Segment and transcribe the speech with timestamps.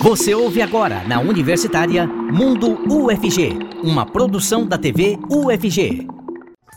[0.00, 6.06] Você ouve agora na Universitária Mundo UFG, uma produção da TV UFG.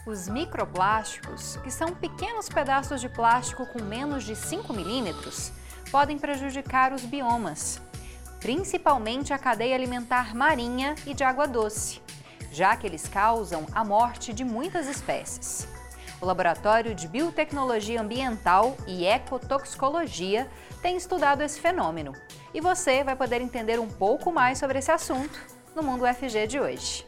[0.08, 5.52] Os microplásticos, que são pequenos pedaços de plástico com menos de 5 milímetros,
[5.92, 7.80] podem prejudicar os biomas,
[8.40, 12.02] principalmente a cadeia alimentar marinha e de água doce,
[12.52, 15.68] já que eles causam a morte de muitas espécies.
[16.20, 20.50] O Laboratório de Biotecnologia Ambiental e Ecotoxicologia
[20.82, 22.14] tem estudado esse fenômeno
[22.54, 25.40] e você vai poder entender um pouco mais sobre esse assunto
[25.76, 27.06] no Mundo UFG de hoje.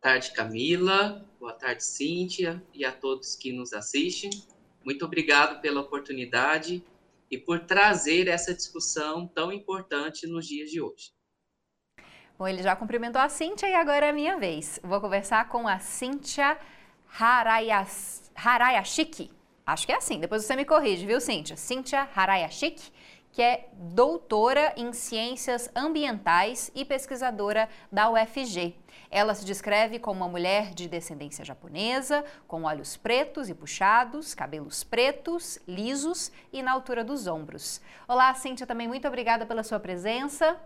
[0.01, 1.27] tarde, Camila.
[1.41, 4.31] Boa tarde, Cíntia, e a todos que nos assistem.
[4.85, 6.81] Muito obrigado pela oportunidade
[7.29, 11.18] e por trazer essa discussão tão importante nos dias de hoje.
[12.39, 14.79] Bom, ele já cumprimentou a Cíntia e agora é a minha vez.
[14.85, 16.57] Vou conversar com a Cíntia
[17.19, 19.29] Harayas, Harayashiki.
[19.67, 21.57] Acho que é assim, depois você me corrige, viu, Cíntia?
[21.57, 22.93] Cíntia Harayashiki,
[23.33, 28.77] que é doutora em Ciências Ambientais e pesquisadora da UFG.
[29.11, 34.85] Ela se descreve como uma mulher de descendência japonesa, com olhos pretos e puxados, cabelos
[34.85, 37.81] pretos, lisos e na altura dos ombros.
[38.07, 40.57] Olá, Cíntia, também muito obrigada pela sua presença.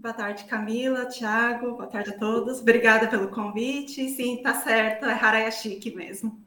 [0.00, 2.60] Boa tarde, Camila, Thiago, boa tarde a todos.
[2.60, 4.08] Obrigada pelo convite.
[4.10, 6.40] Sim, tá certo, é Haraya Chique mesmo.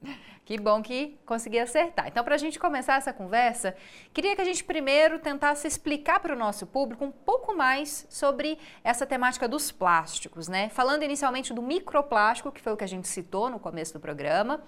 [0.46, 2.08] Que bom que consegui acertar.
[2.08, 3.76] Então, para a gente começar essa conversa,
[4.14, 8.58] queria que a gente primeiro tentasse explicar para o nosso público um pouco mais sobre
[8.86, 10.70] essa temática dos plásticos, né?
[10.70, 14.64] Falando inicialmente do microplástico, que foi o que a gente citou no começo do programa.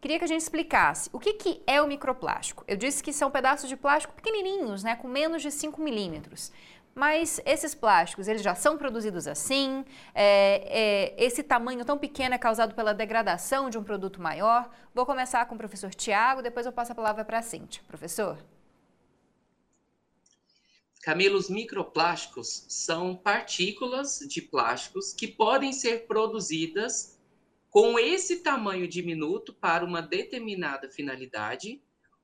[0.00, 2.62] Queria que a gente explicasse o que, que é o microplástico.
[2.68, 6.52] Eu disse que são pedaços de plástico pequenininhos, né, com menos de 5 milímetros.
[6.98, 9.84] Mas esses plásticos, eles já são produzidos assim?
[10.14, 14.74] É, é, esse tamanho tão pequeno é causado pela degradação de um produto maior?
[14.94, 17.82] Vou começar com o professor Tiago, depois eu passo a palavra para a Cíntia.
[17.86, 18.42] Professor?
[21.02, 27.18] Camila, os microplásticos são partículas de plásticos que podem ser produzidas
[27.68, 31.78] com esse tamanho diminuto para uma determinada finalidade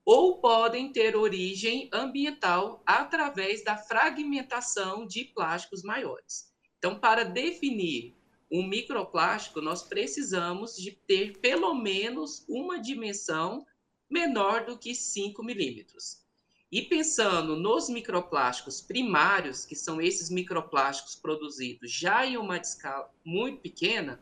[0.05, 6.53] ou podem ter origem ambiental através da fragmentação de plásticos maiores.
[6.79, 8.17] Então, para definir
[8.51, 13.65] um microplástico, nós precisamos de ter pelo menos uma dimensão
[14.11, 16.23] menor do que 5 milímetros.
[16.71, 23.61] E pensando nos microplásticos primários, que são esses microplásticos produzidos já em uma escala muito
[23.61, 24.19] pequena,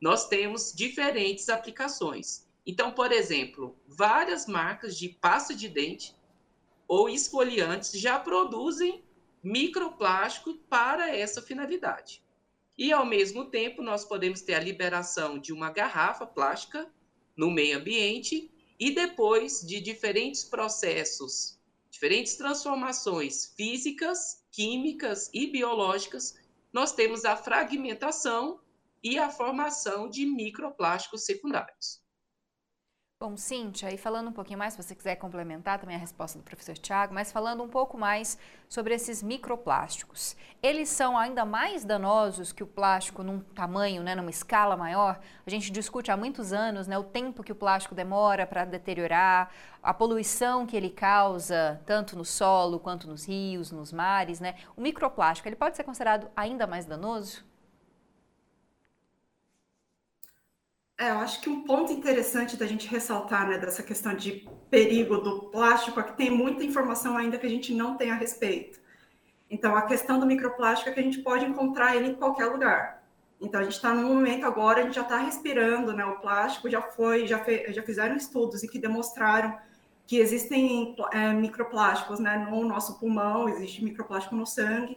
[0.00, 2.43] nós temos diferentes aplicações.
[2.66, 6.14] Então, por exemplo, várias marcas de pasta de dente
[6.88, 9.04] ou esfoliantes já produzem
[9.42, 12.22] microplástico para essa finalidade.
[12.76, 16.90] E, ao mesmo tempo, nós podemos ter a liberação de uma garrafa plástica
[17.36, 21.58] no meio ambiente e depois de diferentes processos,
[21.90, 26.34] diferentes transformações físicas, químicas e biológicas,
[26.72, 28.58] nós temos a fragmentação
[29.02, 32.03] e a formação de microplásticos secundários.
[33.24, 36.44] Bom, Cíntia, e falando um pouquinho mais, se você quiser complementar também a resposta do
[36.44, 38.36] professor Tiago, mas falando um pouco mais
[38.68, 40.36] sobre esses microplásticos.
[40.62, 45.18] Eles são ainda mais danosos que o plástico num tamanho, né, numa escala maior?
[45.46, 49.50] A gente discute há muitos anos né, o tempo que o plástico demora para deteriorar,
[49.82, 54.38] a poluição que ele causa, tanto no solo quanto nos rios, nos mares.
[54.38, 54.54] Né?
[54.76, 57.42] O microplástico, ele pode ser considerado ainda mais danoso?
[60.96, 65.18] É, eu acho que um ponto interessante da gente ressaltar, né, dessa questão de perigo
[65.18, 68.80] do plástico é que tem muita informação ainda que a gente não tem a respeito.
[69.50, 73.02] Então, a questão do microplástico é que a gente pode encontrar ele em qualquer lugar.
[73.40, 76.70] Então, a gente está num momento agora, a gente já está respirando, né, o plástico
[76.70, 79.58] já foi, já, fe, já fizeram estudos e que demonstraram
[80.06, 84.96] que existem é, microplásticos, né, no nosso pulmão, existe microplástico no sangue,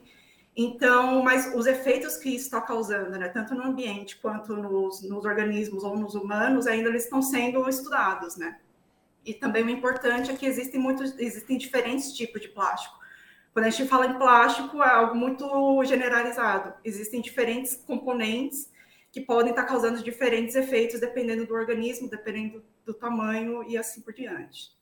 [0.60, 5.24] então, mas os efeitos que isso está causando, né, tanto no ambiente quanto nos, nos
[5.24, 8.60] organismos ou nos humanos, ainda eles estão sendo estudados, né?
[9.24, 12.98] E também o importante é que existem muitos, existem diferentes tipos de plástico.
[13.54, 16.74] Quando a gente fala em plástico, é algo muito generalizado.
[16.84, 18.72] Existem diferentes componentes
[19.12, 24.14] que podem estar causando diferentes efeitos dependendo do organismo, dependendo do tamanho e assim por
[24.14, 24.77] diante.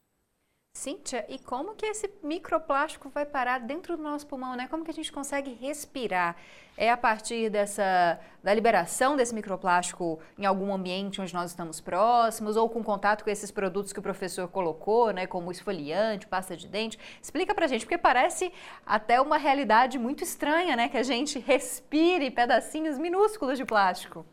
[0.75, 4.67] Cíntia, e como que esse microplástico vai parar dentro do nosso pulmão, né?
[4.67, 6.35] Como que a gente consegue respirar?
[6.75, 12.57] É a partir dessa da liberação desse microplástico em algum ambiente onde nós estamos próximos
[12.57, 16.67] ou com contato com esses produtos que o professor colocou, né, como esfoliante, pasta de
[16.67, 16.99] dente?
[17.21, 18.51] Explica pra gente, porque parece
[18.85, 24.25] até uma realidade muito estranha, né, que a gente respire pedacinhos minúsculos de plástico.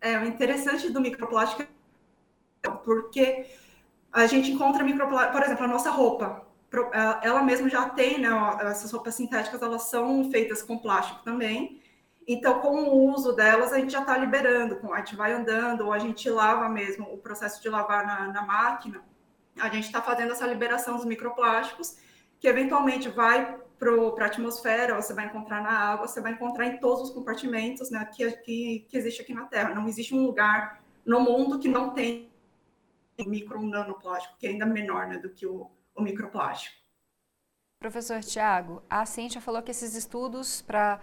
[0.00, 1.64] É, o interessante do microplástico
[2.62, 3.44] é porque
[4.12, 6.46] a gente encontra microplástico, por exemplo, a nossa roupa.
[7.22, 8.28] Ela mesma já tem, né?
[8.62, 11.82] Essas roupas sintéticas, elas são feitas com plástico também.
[12.26, 14.78] Então, com o uso delas, a gente já está liberando.
[14.92, 18.42] A gente vai andando, ou a gente lava mesmo, o processo de lavar na, na
[18.42, 19.02] máquina,
[19.58, 21.96] a gente está fazendo essa liberação dos microplásticos,
[22.38, 26.78] que eventualmente vai para a atmosfera, você vai encontrar na água, você vai encontrar em
[26.78, 29.74] todos os compartimentos né, que, que, que existe aqui na Terra.
[29.74, 32.31] Não existe um lugar no mundo que não tem
[33.18, 36.76] micro ou nanoplástico, que é ainda menor né, do que o, o microplástico.
[37.78, 41.00] Professor Tiago, a Cíntia falou que esses estudos para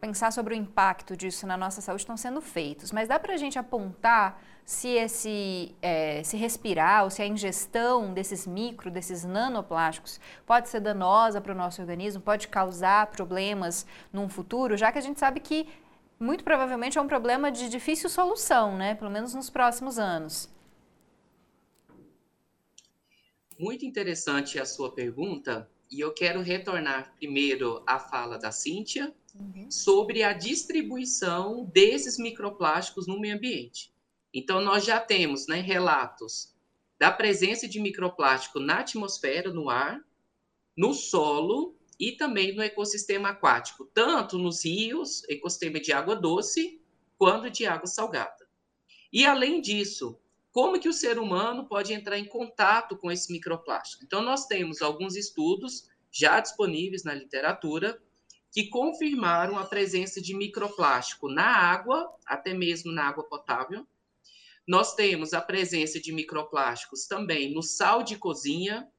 [0.00, 3.36] pensar sobre o impacto disso na nossa saúde estão sendo feitos, mas dá para a
[3.36, 10.20] gente apontar se esse é, se respirar ou se a ingestão desses micro, desses nanoplásticos
[10.44, 15.02] pode ser danosa para o nosso organismo, pode causar problemas num futuro, já que a
[15.02, 15.68] gente sabe que
[16.18, 18.94] muito provavelmente é um problema de difícil solução, né?
[18.94, 20.50] Pelo menos nos próximos anos.
[23.58, 29.70] Muito interessante a sua pergunta, e eu quero retornar primeiro à fala da Cíntia uhum.
[29.70, 33.92] sobre a distribuição desses microplásticos no meio ambiente.
[34.34, 36.54] Então, nós já temos né, relatos
[36.98, 40.04] da presença de microplástico na atmosfera, no ar,
[40.76, 46.80] no solo e também no ecossistema aquático, tanto nos rios, ecossistema de água doce,
[47.16, 48.46] quanto de água salgada.
[49.10, 50.18] E, além disso,
[50.56, 54.02] como que o ser humano pode entrar em contato com esse microplástico.
[54.02, 58.02] Então, nós temos alguns estudos já disponíveis na literatura
[58.50, 63.86] que confirmaram a presença de microplástico na água, até mesmo na água potável.
[64.66, 68.90] Nós temos a presença de microplásticos também no sal de cozinha,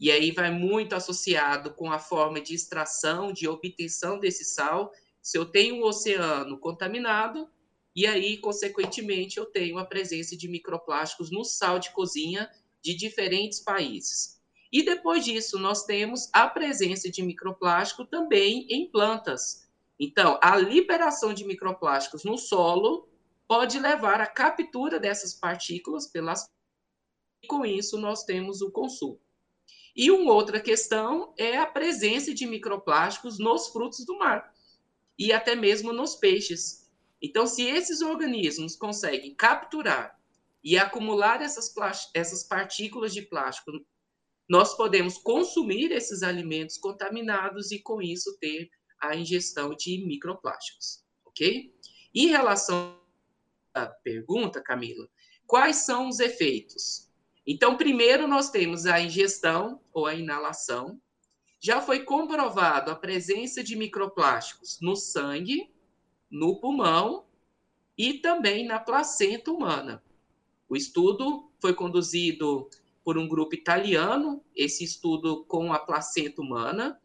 [0.00, 4.90] e aí vai muito associado com a forma de extração, de obtenção desse sal.
[5.20, 7.46] Se eu tenho um oceano contaminado,
[7.94, 12.50] e aí, consequentemente, eu tenho a presença de microplásticos no sal de cozinha
[12.82, 14.40] de diferentes países.
[14.72, 19.68] E depois disso, nós temos a presença de microplástico também em plantas.
[20.00, 23.08] Então, a liberação de microplásticos no solo
[23.46, 26.48] pode levar à captura dessas partículas pelas
[27.42, 29.20] e com isso nós temos o consumo.
[29.94, 34.54] E uma outra questão é a presença de microplásticos nos frutos do mar
[35.18, 36.81] e até mesmo nos peixes.
[37.22, 40.18] Então, se esses organismos conseguem capturar
[40.62, 41.72] e acumular essas,
[42.12, 43.70] essas partículas de plástico,
[44.48, 48.68] nós podemos consumir esses alimentos contaminados e, com isso, ter
[49.00, 51.72] a ingestão de microplásticos, ok?
[52.14, 53.00] Em relação
[53.72, 55.08] à pergunta, Camila,
[55.46, 57.08] quais são os efeitos?
[57.46, 61.00] Então, primeiro nós temos a ingestão ou a inalação.
[61.58, 65.71] Já foi comprovado a presença de microplásticos no sangue,
[66.32, 67.26] no pulmão
[67.96, 70.02] e também na placenta humana.
[70.66, 72.70] O estudo foi conduzido
[73.04, 76.98] por um grupo italiano, esse estudo com a placenta humana,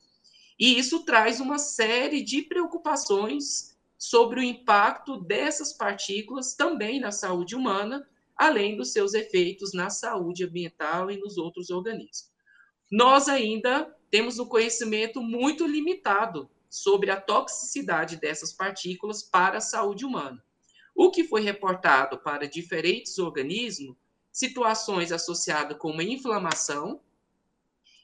[0.58, 7.56] e isso traz uma série de preocupações sobre o impacto dessas partículas também na saúde
[7.56, 12.32] humana, além dos seus efeitos na saúde ambiental e nos outros organismos.
[12.90, 20.06] Nós ainda temos um conhecimento muito limitado sobre a toxicidade dessas partículas para a saúde
[20.06, 20.44] humana.
[20.96, 23.96] O que foi reportado para diferentes organismos,
[24.32, 27.02] situações associadas com uma inflamação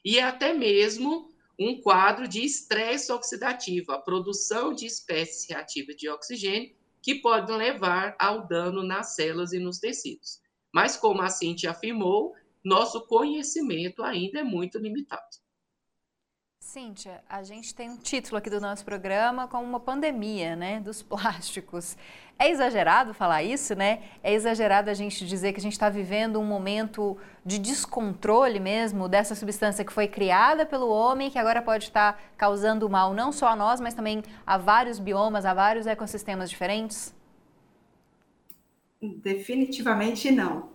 [0.04, 1.28] e até mesmo
[1.58, 8.16] um quadro de estresse oxidativo, a produção de espécies reativas de oxigênio que podem levar
[8.18, 10.40] ao dano nas células e nos tecidos.
[10.72, 15.43] Mas, como a Cintia afirmou, nosso conhecimento ainda é muito limitado.
[16.64, 21.02] Cíntia, a gente tem um título aqui do nosso programa como uma pandemia, né, dos
[21.04, 21.94] plásticos.
[22.38, 24.00] É exagerado falar isso, né?
[24.22, 29.08] É exagerado a gente dizer que a gente está vivendo um momento de descontrole mesmo
[29.10, 33.48] dessa substância que foi criada pelo homem, que agora pode estar causando mal não só
[33.48, 37.14] a nós, mas também a vários biomas, a vários ecossistemas diferentes?
[39.00, 40.70] Definitivamente não.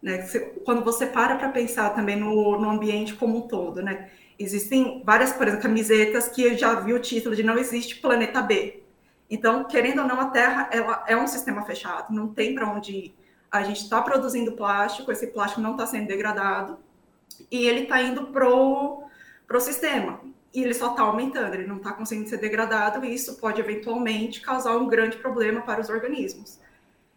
[0.00, 0.18] Né?
[0.64, 4.08] Quando você para para pensar também no, no ambiente como um todo, né?
[4.38, 8.42] Existem várias, por exemplo, camisetas que eu já vi o título de Não Existe Planeta
[8.42, 8.82] B.
[9.30, 12.92] Então, querendo ou não, a Terra ela é um sistema fechado, não tem para onde
[12.92, 13.14] ir.
[13.50, 16.78] A gente está produzindo plástico, esse plástico não está sendo degradado,
[17.50, 19.08] e ele está indo para o
[19.60, 20.20] sistema.
[20.52, 24.40] E ele só está aumentando, ele não está conseguindo ser degradado, e isso pode eventualmente
[24.40, 26.58] causar um grande problema para os organismos.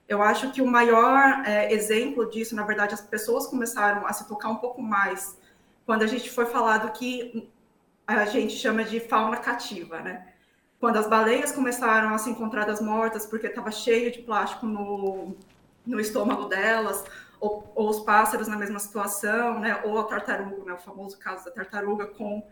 [0.07, 4.27] Eu acho que o maior é, exemplo disso, na verdade, as pessoas começaram a se
[4.27, 5.37] tocar um pouco mais
[5.87, 7.49] quando a gente foi falar do que
[8.05, 10.33] a gente chama de fauna cativa, né?
[10.81, 15.33] Quando as baleias começaram a ser encontradas mortas porque estava cheio de plástico no,
[15.85, 17.05] no estômago delas,
[17.39, 19.81] ou, ou, os pássaros na mesma situação, né?
[19.85, 20.73] Ou a tartaruga, né?
[20.73, 22.45] O famoso caso da tartaruga com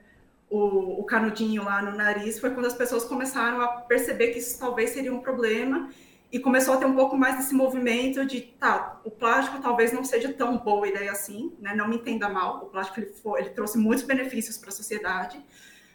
[0.50, 4.58] o, o canudinho lá no nariz, foi quando as pessoas começaram a perceber que isso
[4.58, 5.90] talvez seria um problema
[6.32, 10.04] e começou a ter um pouco mais desse movimento de, tá, o plástico talvez não
[10.04, 11.74] seja tão boa ideia assim, né?
[11.76, 15.40] Não me entenda mal, o plástico ele, foi, ele trouxe muitos benefícios para a sociedade,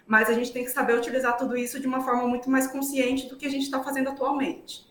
[0.07, 3.29] mas a gente tem que saber utilizar tudo isso de uma forma muito mais consciente
[3.29, 4.89] do que a gente está fazendo atualmente.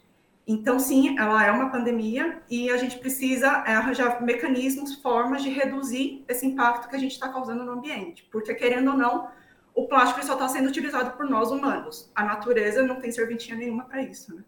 [0.48, 5.50] Então, sim, ela é uma pandemia e a gente precisa é, arranjar mecanismos, formas de
[5.50, 9.30] reduzir esse impacto que a gente está causando no ambiente, porque querendo ou não,
[9.76, 12.12] o plástico só está sendo utilizado por nós humanos.
[12.16, 14.44] A natureza não tem serventia nenhuma para isso, né?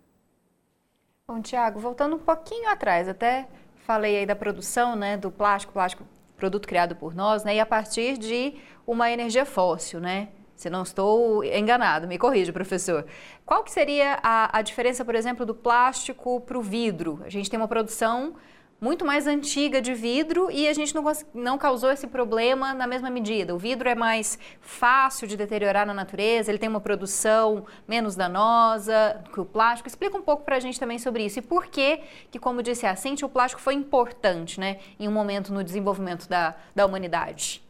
[1.28, 3.48] Bom, Tiago, voltando um pouquinho atrás, até
[3.86, 7.66] falei aí da produção né, do plástico, plástico produto criado por nós, né, e a
[7.66, 10.30] partir de uma energia fóssil, né?
[10.56, 13.06] Se não estou enganado, me corrija, professor.
[13.46, 17.22] Qual que seria a, a diferença, por exemplo, do plástico para o vidro?
[17.24, 18.36] A gente tem uma produção
[18.84, 21.04] muito mais antiga de vidro e a gente não,
[21.36, 23.54] não causou esse problema na mesma medida.
[23.54, 29.24] O vidro é mais fácil de deteriorar na natureza, ele tem uma produção menos danosa
[29.32, 29.88] que o plástico.
[29.88, 32.00] Explica um pouco para a gente também sobre isso e por que,
[32.32, 36.28] que como disse a Cintia, o plástico foi importante né, em um momento no desenvolvimento
[36.28, 37.62] da, da humanidade.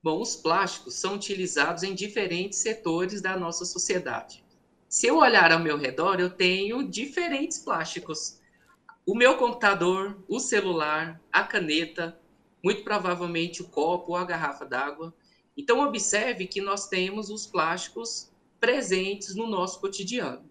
[0.00, 4.44] Bom, os plásticos são utilizados em diferentes setores da nossa sociedade.
[4.88, 8.35] Se eu olhar ao meu redor, eu tenho diferentes plásticos
[9.06, 12.18] o meu computador, o celular, a caneta,
[12.62, 15.14] muito provavelmente o copo ou a garrafa d'água.
[15.56, 20.50] Então, observe que nós temos os plásticos presentes no nosso cotidiano.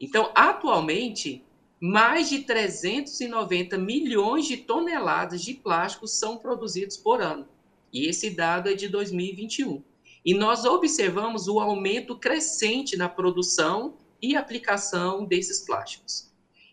[0.00, 1.44] Então, atualmente,
[1.80, 7.46] mais de 390 milhões de toneladas de plásticos são produzidos por ano.
[7.92, 9.80] E esse dado é de 2021.
[10.24, 16.31] E nós observamos o aumento crescente na produção e aplicação desses plásticos.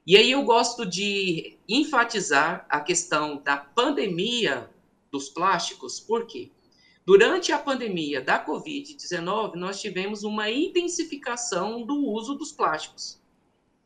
[0.10, 4.68] E aí eu gosto de enfatizar a questão da pandemia
[5.12, 6.50] dos plásticos, por quê?
[7.06, 13.22] Durante a pandemia da Covid-19, nós tivemos uma intensificação do uso dos plásticos.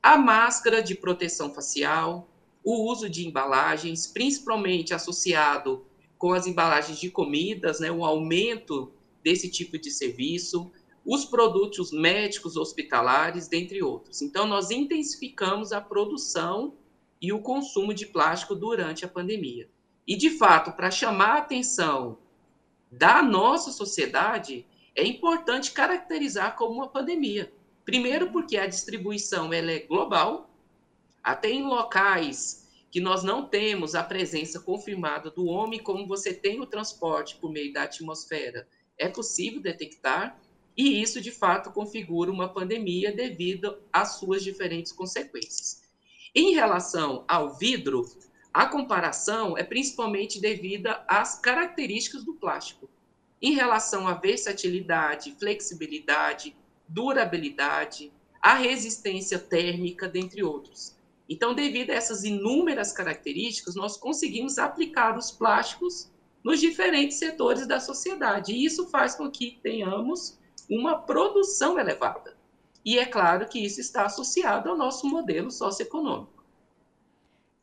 [0.01, 2.29] A máscara de proteção facial,
[2.63, 5.85] o uso de embalagens, principalmente associado
[6.17, 10.71] com as embalagens de comidas, né, o aumento desse tipo de serviço,
[11.05, 14.21] os produtos médicos hospitalares, dentre outros.
[14.21, 16.75] Então, nós intensificamos a produção
[17.21, 19.69] e o consumo de plástico durante a pandemia.
[20.07, 22.17] E, de fato, para chamar a atenção
[22.91, 27.51] da nossa sociedade, é importante caracterizar como uma pandemia.
[27.83, 30.49] Primeiro, porque a distribuição ela é global,
[31.23, 36.61] até em locais que nós não temos a presença confirmada do homem, como você tem
[36.61, 38.67] o transporte por meio da atmosfera,
[38.97, 40.39] é possível detectar.
[40.75, 45.83] E isso, de fato, configura uma pandemia devido às suas diferentes consequências.
[46.33, 48.03] Em relação ao vidro,
[48.53, 52.89] a comparação é principalmente devida às características do plástico.
[53.41, 56.55] Em relação à versatilidade, flexibilidade,
[56.87, 58.11] durabilidade,
[58.41, 60.95] a resistência térmica, dentre outros.
[61.29, 66.11] Então, devido a essas inúmeras características, nós conseguimos aplicar os plásticos
[66.43, 68.53] nos diferentes setores da sociedade.
[68.53, 70.37] E isso faz com que tenhamos
[70.69, 72.35] uma produção elevada.
[72.85, 76.43] E é claro que isso está associado ao nosso modelo socioeconômico.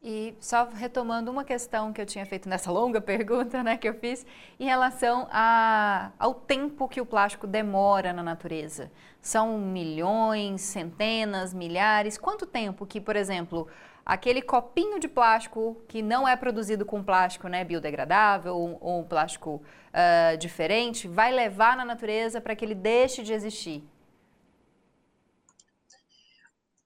[0.02, 3.92] E só retomando uma questão que eu tinha feito nessa longa pergunta né, que eu
[3.92, 4.24] fiz,
[4.58, 8.90] em relação a, ao tempo que o plástico demora na natureza.
[9.20, 12.16] São milhões, centenas, milhares?
[12.16, 13.68] Quanto tempo que, por exemplo,
[14.10, 19.62] aquele copinho de plástico que não é produzido com plástico né, biodegradável ou, ou plástico
[19.94, 23.84] uh, diferente vai levar na natureza para que ele deixe de existir?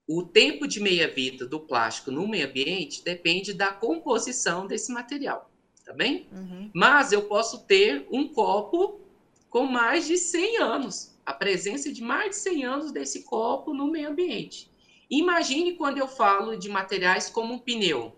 [0.06, 5.50] O tempo de meia-vida do plástico no meio ambiente depende da composição desse material,
[5.82, 6.28] tá bem?
[6.30, 6.70] Uhum.
[6.74, 9.00] Mas eu posso ter um copo
[9.48, 13.90] com mais de 100 anos, a presença de mais de 100 anos desse copo no
[13.90, 14.73] meio ambiente.
[15.10, 18.14] Imagine quando eu falo de materiais como um pneu,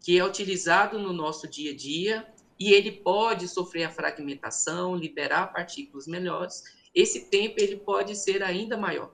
[0.00, 2.26] que é utilizado no nosso dia a dia
[2.58, 6.62] e ele pode sofrer a fragmentação, liberar partículas melhores.
[6.94, 9.12] Esse tempo ele pode ser ainda maior.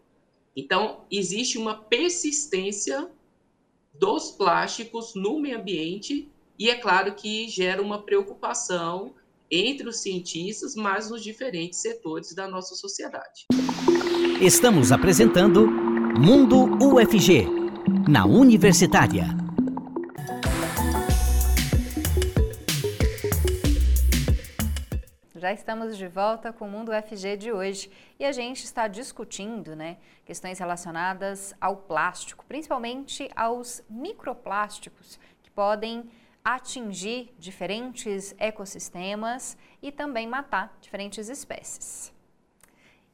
[0.56, 3.10] Então, existe uma persistência
[3.94, 9.14] dos plásticos no meio ambiente e é claro que gera uma preocupação
[9.50, 13.46] entre os cientistas, mas nos diferentes setores da nossa sociedade.
[14.40, 17.46] Estamos apresentando Mundo UFG,
[18.08, 19.24] na Universitária.
[25.34, 29.74] Já estamos de volta com o Mundo FG de hoje e a gente está discutindo
[29.74, 36.10] né, questões relacionadas ao plástico, principalmente aos microplásticos que podem
[36.44, 42.12] atingir diferentes ecossistemas e também matar diferentes espécies.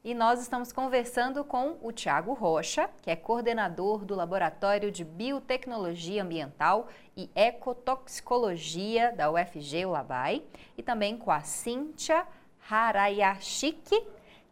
[0.07, 6.23] E nós estamos conversando com o Tiago Rocha, que é coordenador do Laboratório de Biotecnologia
[6.23, 10.45] Ambiental e Ecotoxicologia da UFG, o LABAI,
[10.77, 12.25] e também com a Cíntia
[12.71, 14.01] Harayashiki,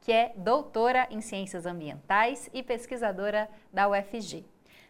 [0.02, 4.44] que é doutora em Ciências Ambientais e pesquisadora da UFG.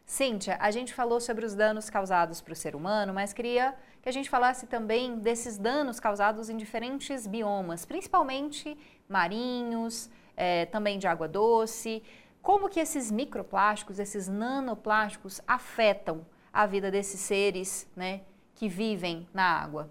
[0.03, 4.09] Cíntia, a gente falou sobre os danos causados para o ser humano, mas queria que
[4.09, 8.75] a gente falasse também desses danos causados em diferentes biomas, principalmente
[9.07, 12.03] marinhos, é, também de água doce.
[12.41, 18.21] Como que esses microplásticos, esses nanoplásticos afetam a vida desses seres né,
[18.53, 19.89] que vivem na água?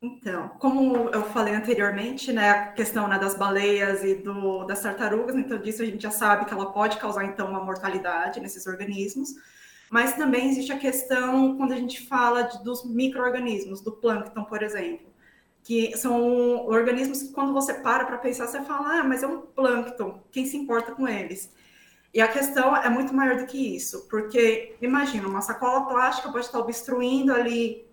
[0.00, 5.34] Então, como eu falei anteriormente, né, a questão né, das baleias e do, das tartarugas,
[5.34, 9.30] então disso a gente já sabe que ela pode causar então uma mortalidade nesses organismos,
[9.90, 14.62] mas também existe a questão quando a gente fala de, dos micro-organismos, do plâncton, por
[14.62, 15.15] exemplo
[15.66, 19.40] que são organismos que quando você para para pensar, você fala, ah, mas é um
[19.40, 21.52] plâncton, quem se importa com eles?
[22.14, 26.46] E a questão é muito maior do que isso, porque imagina, uma sacola plástica pode
[26.46, 27.84] estar obstruindo ali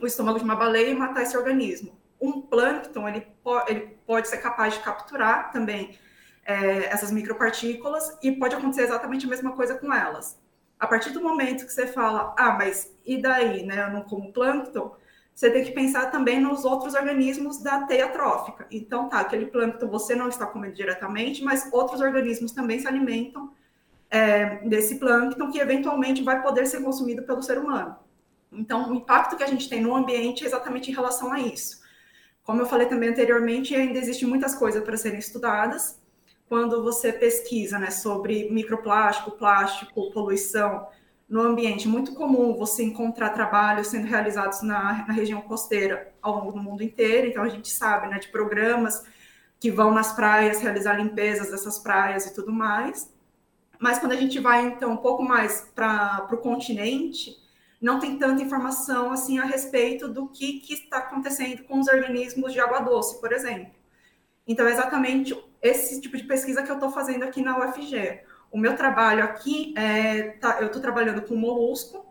[0.00, 2.00] o estômago de uma baleia e matar esse organismo.
[2.18, 5.98] Um plâncton, ele, pode, ele pode ser capaz de capturar também
[6.46, 10.40] é, essas micropartículas e pode acontecer exatamente a mesma coisa com elas.
[10.80, 14.32] A partir do momento que você fala, ah, mas e daí, né, eu não como
[14.32, 14.96] plâncton,
[15.38, 18.66] você tem que pensar também nos outros organismos da teia trófica.
[18.72, 23.52] Então, tá, aquele plâncton você não está comendo diretamente, mas outros organismos também se alimentam
[24.10, 27.94] é, desse plâncton que eventualmente vai poder ser consumido pelo ser humano.
[28.50, 31.82] Então, o impacto que a gente tem no ambiente é exatamente em relação a isso.
[32.42, 36.00] Como eu falei também anteriormente, ainda existem muitas coisas para serem estudadas.
[36.48, 40.88] Quando você pesquisa né, sobre microplástico, plástico, poluição,
[41.28, 41.86] no ambiente.
[41.86, 46.82] Muito comum você encontrar trabalhos sendo realizados na, na região costeira ao longo do mundo
[46.82, 47.26] inteiro.
[47.26, 49.04] Então, a gente sabe né, de programas
[49.60, 53.12] que vão nas praias realizar limpezas dessas praias e tudo mais.
[53.78, 57.36] Mas quando a gente vai, então, um pouco mais para o continente,
[57.80, 62.52] não tem tanta informação assim a respeito do que, que está acontecendo com os organismos
[62.52, 63.72] de água doce, por exemplo.
[64.46, 68.20] Então, é exatamente esse tipo de pesquisa que eu estou fazendo aqui na UFG.
[68.50, 72.06] O meu trabalho aqui é, tá, eu estou trabalhando com molusco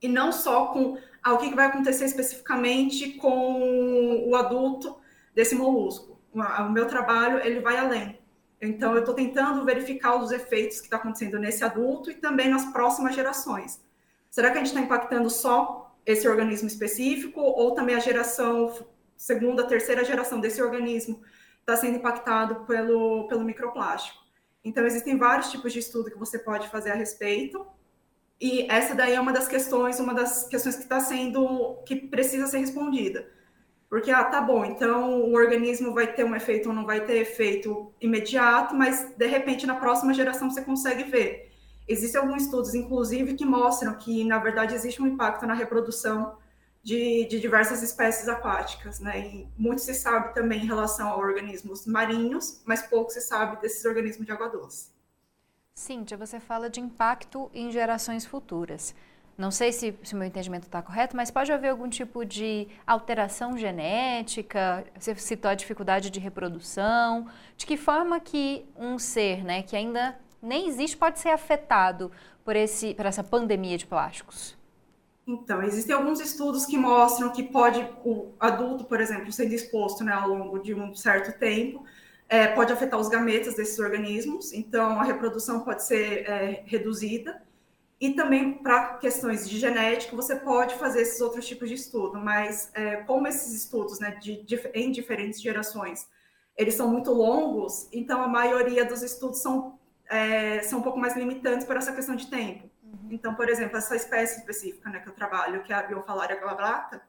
[0.00, 4.96] e não só com ah, o que vai acontecer especificamente com o adulto
[5.34, 6.20] desse molusco.
[6.34, 8.18] O meu trabalho ele vai além.
[8.60, 12.66] Então eu estou tentando verificar os efeitos que está acontecendo nesse adulto e também nas
[12.66, 13.82] próximas gerações.
[14.30, 18.72] Será que a gente está impactando só esse organismo específico ou também a geração
[19.16, 21.22] segunda, terceira geração desse organismo
[21.60, 24.21] está sendo impactado pelo, pelo microplástico?
[24.64, 27.66] Então, existem vários tipos de estudo que você pode fazer a respeito.
[28.40, 32.46] E essa daí é uma das questões, uma das questões que está sendo, que precisa
[32.46, 33.28] ser respondida.
[33.88, 37.18] Porque, ah, tá bom, então o organismo vai ter um efeito ou não vai ter
[37.18, 41.52] efeito imediato, mas de repente na próxima geração você consegue ver.
[41.86, 46.38] Existem alguns estudos, inclusive, que mostram que, na verdade, existe um impacto na reprodução
[46.82, 49.20] de, de, diversas espécies aquáticas, né?
[49.20, 53.84] E muito se sabe também em relação a organismos marinhos, mas pouco se sabe desses
[53.84, 54.90] organismos de água doce.
[55.74, 58.94] Cíntia, você fala de impacto em gerações futuras.
[59.38, 62.68] Não sei se, se o meu entendimento está correto, mas pode haver algum tipo de
[62.86, 64.84] alteração genética?
[64.98, 67.26] Você citou a dificuldade de reprodução.
[67.56, 72.12] De que forma que um ser né, que ainda nem existe pode ser afetado
[72.44, 74.56] por, esse, por essa pandemia de plásticos?
[75.26, 80.12] Então, existem alguns estudos que mostram que pode, o adulto, por exemplo, sendo exposto né,
[80.12, 81.84] ao longo de um certo tempo,
[82.28, 87.42] é, pode afetar os gametas desses organismos, então a reprodução pode ser é, reduzida.
[88.00, 92.68] E também para questões de genética, você pode fazer esses outros tipos de estudo, mas
[92.74, 96.08] é, como esses estudos né, de, de, em diferentes gerações,
[96.56, 99.78] eles são muito longos, então a maioria dos estudos são,
[100.10, 102.71] é, são um pouco mais limitantes para essa questão de tempo.
[103.12, 107.02] Então, por exemplo, essa espécie específica né, que eu trabalho, que é a Biofalaria glabrata,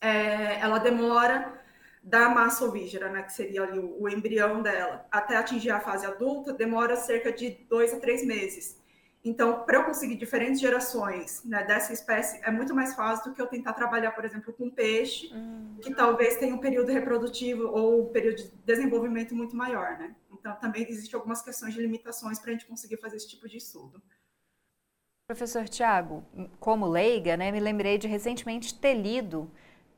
[0.00, 1.64] é, ela demora
[2.02, 6.04] da massa ovígera, né, que seria ali o, o embrião dela, até atingir a fase
[6.04, 8.76] adulta, demora cerca de dois a três meses.
[9.24, 13.40] Então, para eu conseguir diferentes gerações né, dessa espécie, é muito mais fácil do que
[13.40, 15.78] eu tentar trabalhar, por exemplo, com peixe, hum.
[15.80, 20.14] que talvez tenha um período reprodutivo ou um período de desenvolvimento muito maior, né?
[20.32, 23.56] Então, também existem algumas questões de limitações para a gente conseguir fazer esse tipo de
[23.56, 24.00] estudo.
[25.28, 26.24] Professor Tiago,
[26.60, 29.50] como leiga, né, me lembrei de recentemente ter lido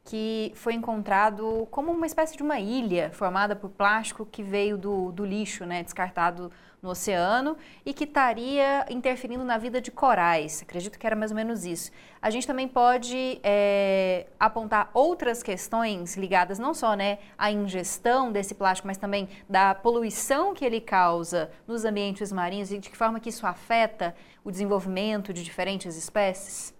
[0.04, 5.12] que foi encontrado como uma espécie de uma ilha formada por plástico que veio do,
[5.12, 10.62] do lixo, né, descartado no oceano e que estaria interferindo na vida de corais.
[10.62, 11.90] Acredito que era mais ou menos isso.
[12.22, 18.54] A gente também pode é, apontar outras questões ligadas não só né, à ingestão desse
[18.54, 23.20] plástico, mas também da poluição que ele causa nos ambientes marinhos e de que forma
[23.20, 26.77] que isso afeta o desenvolvimento de diferentes espécies.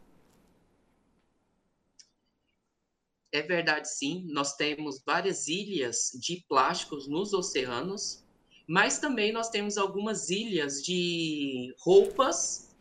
[3.33, 4.27] É verdade, sim.
[4.29, 8.25] Nós temos várias ilhas de plásticos nos oceanos,
[8.67, 12.75] mas também nós temos algumas ilhas de roupas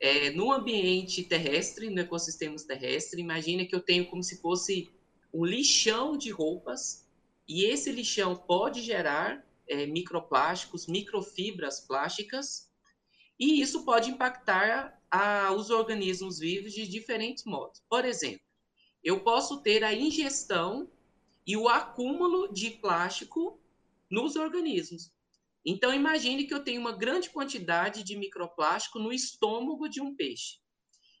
[0.00, 3.20] é, no ambiente terrestre, no ecossistema terrestre.
[3.20, 4.90] Imagina que eu tenho como se fosse
[5.32, 7.04] um lixão de roupas,
[7.48, 12.70] e esse lixão pode gerar é, microplásticos, microfibras plásticas,
[13.38, 17.82] e isso pode impactar a, os organismos vivos de diferentes modos.
[17.88, 18.43] Por exemplo,
[19.04, 20.90] eu posso ter a ingestão
[21.46, 23.60] e o acúmulo de plástico
[24.10, 25.12] nos organismos.
[25.62, 30.58] Então, imagine que eu tenho uma grande quantidade de microplástico no estômago de um peixe.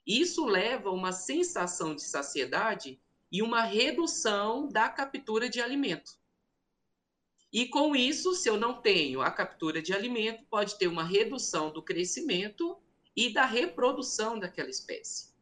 [0.06, 2.98] Isso leva a uma sensação de saciedade
[3.30, 6.12] e uma redução da captura de alimento.
[7.52, 11.70] E com isso, se eu não tenho a captura de alimento, pode ter uma redução
[11.70, 12.78] do crescimento
[13.14, 15.33] e da reprodução daquela espécie.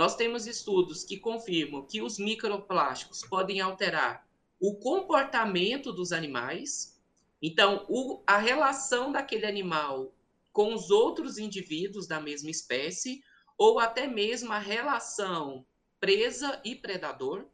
[0.00, 4.26] Nós temos estudos que confirmam que os microplásticos podem alterar
[4.58, 6.98] o comportamento dos animais.
[7.42, 10.10] Então, o, a relação daquele animal
[10.54, 13.22] com os outros indivíduos da mesma espécie,
[13.58, 15.66] ou até mesmo a relação
[16.00, 17.44] presa e predador.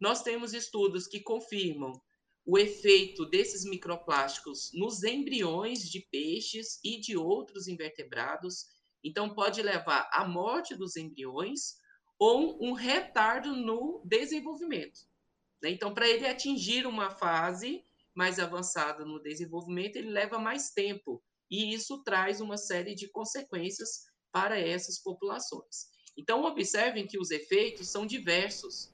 [0.00, 2.02] Nós temos estudos que confirmam
[2.44, 10.08] o efeito desses microplásticos nos embriões de peixes e de outros invertebrados, então, pode levar
[10.12, 11.76] à morte dos embriões
[12.18, 15.00] ou um retardo no desenvolvimento.
[15.62, 15.70] Né?
[15.70, 17.82] Então, para ele atingir uma fase
[18.14, 21.22] mais avançada no desenvolvimento, ele leva mais tempo.
[21.50, 25.88] E isso traz uma série de consequências para essas populações.
[26.16, 28.92] Então, observem que os efeitos são diversos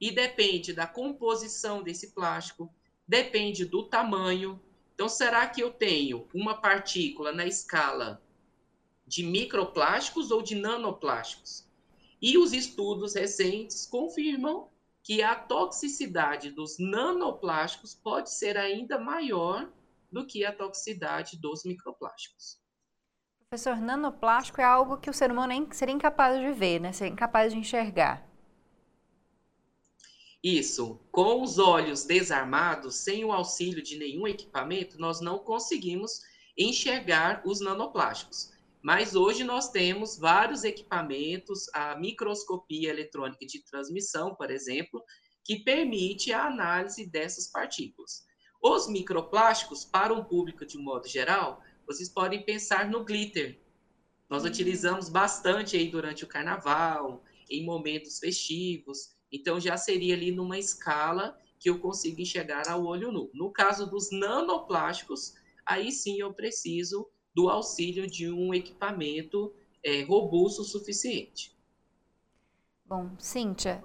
[0.00, 2.74] e depende da composição desse plástico,
[3.06, 4.60] depende do tamanho.
[4.94, 8.23] Então, será que eu tenho uma partícula na escala
[9.06, 11.68] de microplásticos ou de nanoplásticos.
[12.20, 14.68] E os estudos recentes confirmam
[15.02, 19.70] que a toxicidade dos nanoplásticos pode ser ainda maior
[20.10, 22.58] do que a toxicidade dos microplásticos.
[23.50, 26.92] Professor, nanoplástico é algo que o ser humano seria incapaz de ver, né?
[26.92, 28.26] Seria incapaz de enxergar.
[30.42, 31.00] Isso.
[31.10, 36.22] Com os olhos desarmados, sem o auxílio de nenhum equipamento, nós não conseguimos
[36.56, 38.53] enxergar os nanoplásticos.
[38.84, 45.02] Mas hoje nós temos vários equipamentos, a microscopia eletrônica de transmissão, por exemplo,
[45.42, 48.26] que permite a análise dessas partículas.
[48.62, 53.58] Os microplásticos, para um público de um modo geral, vocês podem pensar no glitter.
[54.28, 54.50] Nós uhum.
[54.50, 61.38] utilizamos bastante aí durante o carnaval, em momentos festivos, então já seria ali numa escala
[61.58, 63.30] que eu consigo enxergar ao olho nu.
[63.32, 65.32] No caso dos nanoplásticos,
[65.64, 71.54] aí sim eu preciso do auxílio de um equipamento é, robusto o suficiente.
[72.86, 73.82] Bom, Cíntia,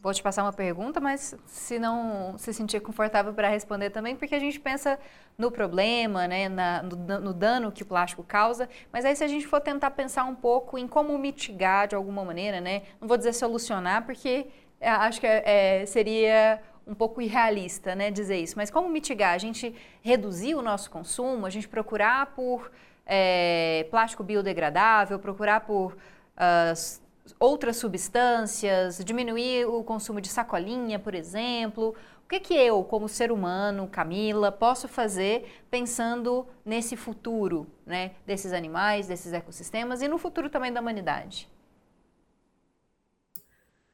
[0.00, 4.34] vou te passar uma pergunta, mas se não se sentir confortável para responder também, porque
[4.34, 4.98] a gente pensa
[5.36, 9.28] no problema, né, na, no, no, dano que o plástico causa, mas aí se a
[9.28, 13.16] gente for tentar pensar um pouco em como mitigar de alguma maneira, né, não vou
[13.16, 14.46] dizer solucionar, porque
[14.80, 15.42] é, acho que é,
[15.80, 18.54] é, seria um pouco irrealista, né, dizer isso.
[18.56, 19.34] Mas como mitigar?
[19.34, 22.70] A gente reduzir o nosso consumo, a gente procurar por
[23.06, 27.00] é, plástico biodegradável, procurar por uh,
[27.38, 31.94] outras substâncias, diminuir o consumo de sacolinha, por exemplo.
[32.24, 38.52] O que, que eu, como ser humano, Camila, posso fazer pensando nesse futuro, né, desses
[38.52, 41.48] animais, desses ecossistemas e no futuro também da humanidade?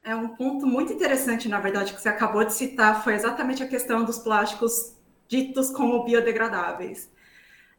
[0.04, 3.66] É um ponto muito interessante, na verdade, que você acabou de citar, foi exatamente a
[3.66, 4.94] questão dos plásticos
[5.26, 7.10] ditos como biodegradáveis.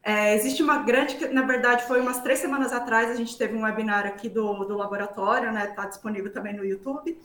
[0.01, 3.61] É, existe uma grande, na verdade, foi umas três semanas atrás, a gente teve um
[3.61, 5.69] webinar aqui do, do laboratório, né?
[5.69, 7.15] Está disponível também no YouTube,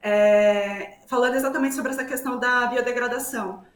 [0.00, 3.66] é, falando exatamente sobre essa questão da biodegradação,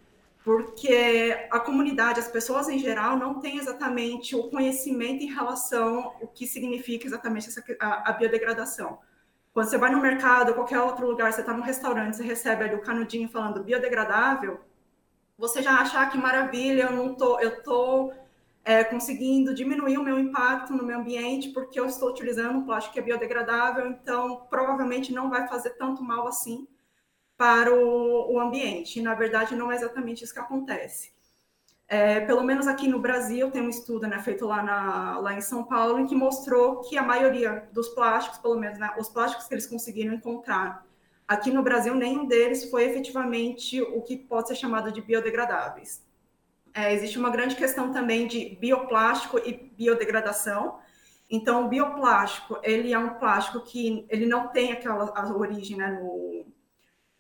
[0.43, 6.29] porque a comunidade, as pessoas em geral, não têm exatamente o conhecimento em relação ao
[6.29, 8.99] que significa exatamente essa, a, a biodegradação.
[9.53, 12.65] Quando você vai no mercado, ou qualquer outro lugar, você está num restaurante, você recebe
[12.65, 14.61] ali o canudinho falando biodegradável,
[15.37, 18.13] você já acha ah, que maravilha, eu não tô, eu tô
[18.65, 22.95] é, conseguindo diminuir o meu impacto no meio ambiente porque eu estou utilizando um plástico
[22.95, 26.67] que é biodegradável, então provavelmente não vai fazer tanto mal assim
[27.37, 29.01] para o, o ambiente.
[29.01, 31.13] E, na verdade, não é exatamente isso que acontece.
[31.93, 35.43] É, pelo menos aqui no Brasil, tem um estudo né, feito lá, na, lá em
[35.43, 39.47] São Paulo, em que mostrou que a maioria dos plásticos, pelo menos né, os plásticos
[39.47, 40.87] que eles conseguiram encontrar
[41.29, 46.03] aqui no Brasil, nenhum deles foi efetivamente o que pode ser chamado de biodegradáveis.
[46.73, 50.79] É, existe uma grande questão também de bioplástico e biodegradação.
[51.29, 56.47] Então, o bioplástico, ele é um plástico que ele não tem aquela origem né, no,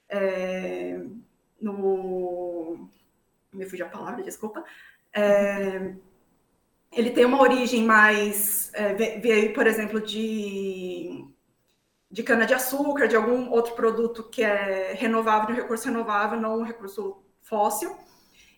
[0.08, 0.98] é,
[1.60, 2.88] no
[3.52, 4.64] me fugiu a palavra, desculpa.
[5.14, 5.94] É,
[6.90, 11.24] ele tem uma origem mais, é, veio, por exemplo, de,
[12.10, 17.22] de cana-de-açúcar, de algum outro produto que é renovável, um recurso renovável, não um recurso
[17.40, 17.96] fóssil.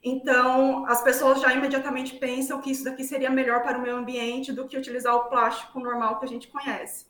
[0.02, 4.52] Então, as pessoas já imediatamente pensam que isso daqui seria melhor para o meio ambiente
[4.52, 7.06] do que utilizar o plástico normal que a gente conhece.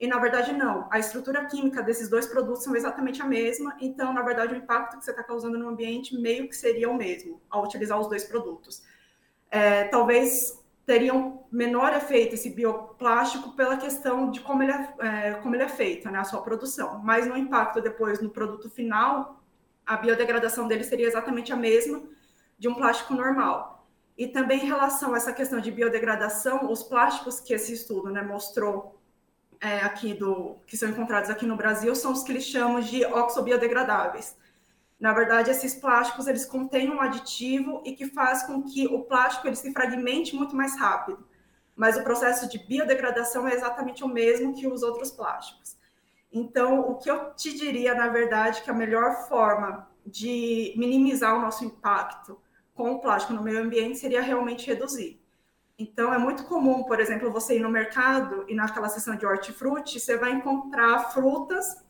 [0.00, 0.88] E na verdade não.
[0.90, 4.98] A estrutura química desses dois produtos são exatamente a mesma, então na verdade o impacto
[4.98, 8.24] que você está causando no ambiente meio que seria o mesmo ao utilizar os dois
[8.24, 8.82] produtos.
[9.50, 15.54] É, talvez teriam menor efeito esse bioplástico pela questão de como ele é, é, como
[15.54, 16.98] ele é feito, né, a sua produção.
[16.98, 19.42] Mas no impacto depois no produto final,
[19.86, 22.02] a biodegradação dele seria exatamente a mesma
[22.58, 23.86] de um plástico normal.
[24.16, 28.22] E também em relação a essa questão de biodegradação, os plásticos que esse estudo né,
[28.22, 29.00] mostrou
[29.60, 33.04] é, aqui do que são encontrados aqui no Brasil são os que eles chamam de
[33.04, 34.36] oxobiodegradáveis.
[34.98, 39.46] Na verdade, esses plásticos eles contêm um aditivo e que faz com que o plástico
[39.46, 41.26] ele se fragmente muito mais rápido.
[41.76, 45.76] Mas o processo de biodegradação é exatamente o mesmo que os outros plásticos.
[46.32, 51.40] Então, o que eu te diria, na verdade, que a melhor forma de minimizar o
[51.40, 52.38] nosso impacto
[52.74, 55.20] com o plástico no meio ambiente seria realmente reduzir.
[55.78, 59.98] Então, é muito comum, por exemplo, você ir no mercado e naquela seção de hortifruti,
[59.98, 61.82] você vai encontrar frutas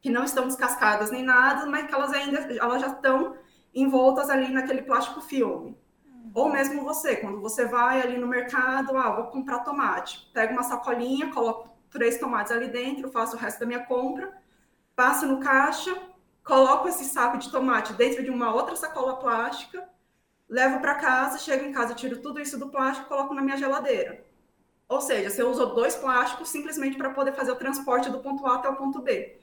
[0.00, 3.36] que não estão descascadas nem nada, mas que elas ainda elas já estão
[3.72, 5.78] envoltas ali naquele plástico filme.
[6.34, 10.62] Ou mesmo você, quando você vai ali no mercado, ah, vou comprar tomate, pega uma
[10.62, 14.32] sacolinha, coloco três tomates ali dentro, faço o resto da minha compra,
[14.96, 15.96] passo no caixa,
[16.44, 19.88] coloco esse saco de tomate dentro de uma outra sacola plástica
[20.50, 24.24] levo para casa, chego em casa, tiro tudo isso do plástico, coloco na minha geladeira.
[24.88, 28.56] Ou seja, você usou dois plásticos simplesmente para poder fazer o transporte do ponto A
[28.56, 29.38] até o ponto B.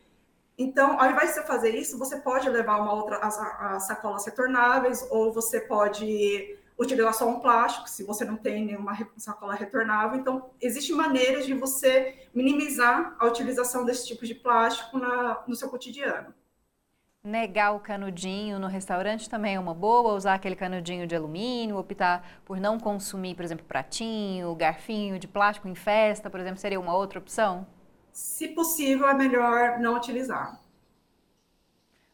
[0.57, 4.25] Então, ao invés de você fazer isso, você pode levar uma outra as, as sacolas
[4.25, 10.19] retornáveis, ou você pode utilizar só um plástico, se você não tem nenhuma sacola retornável.
[10.19, 15.69] Então, existem maneiras de você minimizar a utilização desse tipo de plástico na, no seu
[15.69, 16.33] cotidiano.
[17.27, 22.25] Negar o canudinho no restaurante também é uma boa, usar aquele canudinho de alumínio, optar
[22.45, 26.95] por não consumir, por exemplo, pratinho, garfinho de plástico em festa, por exemplo, seria uma
[26.95, 27.67] outra opção?
[28.13, 30.57] Se possível, é melhor não utilizar.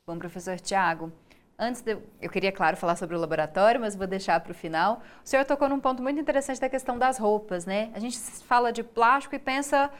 [0.03, 1.13] Bom, professor Tiago,
[1.59, 5.03] antes de, eu queria, claro, falar sobre o laboratório, mas vou deixar para o final.
[5.23, 7.91] O senhor tocou num ponto muito interessante da questão das roupas, né?
[7.93, 9.91] A gente fala de plástico e pensa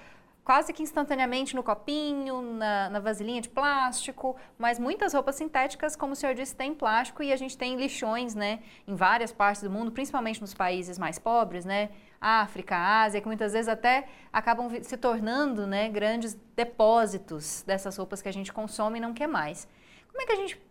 [0.43, 6.13] quase que instantaneamente no copinho, na, na, vasilhinha de plástico, mas muitas roupas sintéticas, como
[6.13, 9.69] o senhor disse, têm plástico e a gente tem lixões, né, em várias partes do
[9.69, 14.97] mundo, principalmente nos países mais pobres, né, África, Ásia, que muitas vezes até acabam se
[14.97, 19.67] tornando né, grandes depósitos dessas roupas que a gente consome e não quer mais.
[20.09, 20.61] Como é que a gente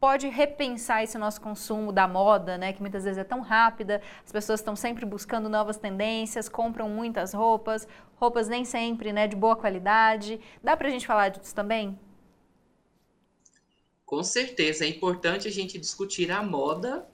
[0.00, 4.30] pode repensar esse nosso consumo da moda, né, que muitas vezes é tão rápida, as
[4.30, 9.56] pessoas estão sempre buscando novas tendências, compram muitas roupas, roupas nem sempre, né, de boa
[9.56, 10.40] qualidade.
[10.62, 11.98] Dá para a gente falar disso também?
[14.06, 17.06] Com certeza, é importante a gente discutir a moda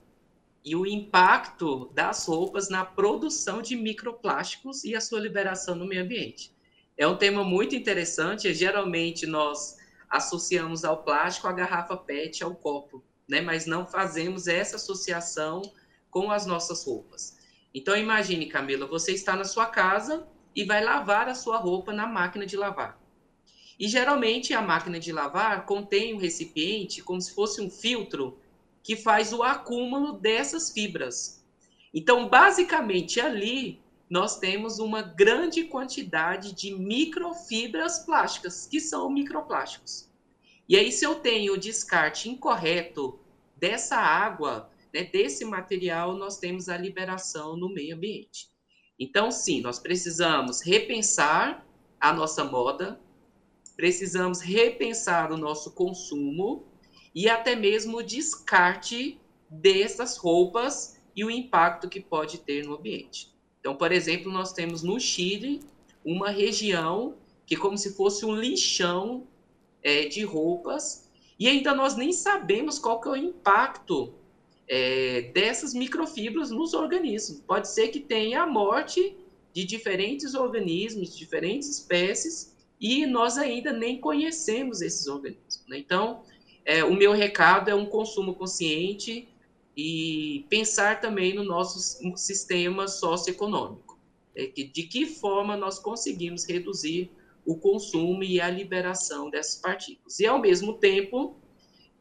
[0.63, 6.03] e o impacto das roupas na produção de microplásticos e a sua liberação no meio
[6.03, 6.51] ambiente.
[6.97, 9.77] É um tema muito interessante, geralmente nós
[10.15, 13.41] associamos ao plástico a garrafa PET, ao copo, né?
[13.41, 15.61] Mas não fazemos essa associação
[16.09, 17.37] com as nossas roupas.
[17.73, 22.07] Então imagine, Camila, você está na sua casa e vai lavar a sua roupa na
[22.07, 22.99] máquina de lavar.
[23.77, 28.39] E geralmente a máquina de lavar contém um recipiente como se fosse um filtro
[28.81, 31.43] que faz o acúmulo dessas fibras.
[31.93, 33.81] Então, basicamente ali
[34.15, 40.09] nós temos uma grande quantidade de microfibras plásticas, que são microplásticos.
[40.69, 43.19] E aí, se eu tenho o descarte incorreto
[43.57, 48.47] dessa água, né, desse material, nós temos a liberação no meio ambiente.
[48.97, 51.67] Então, sim, nós precisamos repensar
[51.99, 52.97] a nossa moda,
[53.75, 56.63] precisamos repensar o nosso consumo
[57.13, 63.34] e até mesmo o descarte dessas roupas e o impacto que pode ter no ambiente.
[63.65, 65.59] Então, por exemplo, nós temos no Chile
[66.05, 67.15] uma região
[67.47, 69.25] que é como se fosse um lixão
[69.81, 74.13] é, de roupas e ainda nós nem sabemos qual que é o impacto
[74.67, 77.39] é, dessas microfibras nos organismos.
[77.39, 79.17] Pode ser que tenha a morte
[79.51, 85.63] de diferentes organismos, de diferentes espécies, e nós ainda nem conhecemos esses organismos.
[85.67, 85.79] Né?
[85.79, 86.21] Então,
[86.63, 89.27] é, o meu recado é um consumo consciente,
[89.75, 91.79] e pensar também no nosso
[92.15, 93.99] sistema socioeconômico.
[94.35, 97.09] É de que forma nós conseguimos reduzir
[97.45, 100.19] o consumo e a liberação dessas partículas.
[100.19, 101.35] E, ao mesmo tempo,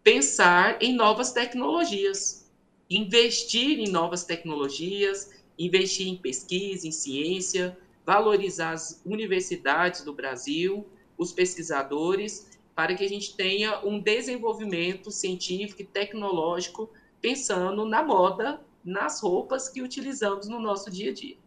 [0.03, 2.51] pensar em novas tecnologias,
[2.89, 11.33] investir em novas tecnologias, investir em pesquisa, em ciência, valorizar as universidades do Brasil, os
[11.33, 16.91] pesquisadores, para que a gente tenha um desenvolvimento científico e tecnológico
[17.25, 21.39] pensando na moda, nas roupas que utilizamos no nosso dia a dia.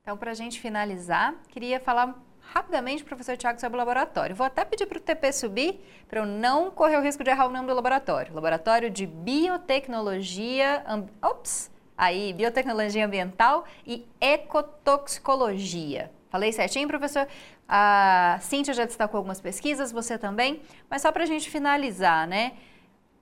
[0.00, 4.36] Então, para a gente finalizar, queria falar rapidamente, professor Tiago, sobre o laboratório.
[4.36, 7.48] Vou até pedir para o TP subir, para eu não correr o risco de errar
[7.48, 8.32] o nome do laboratório.
[8.32, 10.84] Laboratório de Biotecnologia...
[11.20, 11.72] Ops!
[11.98, 16.12] Aí, Biotecnologia Ambiental e Ecotoxicologia.
[16.30, 17.26] Falei certinho, professor?
[17.68, 20.62] A Cíntia já destacou algumas pesquisas, você também.
[20.88, 22.52] Mas só para a gente finalizar, né?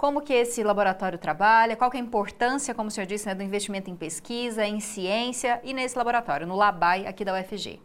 [0.02, 3.36] Como que esse laboratório trabalha, qual que é a importância, como o senhor disse, né,
[3.36, 7.78] do investimento em pesquisa, em ciência e nesse laboratório, no LABAI aqui da UFG.